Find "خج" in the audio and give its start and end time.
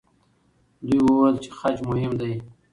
1.57-1.75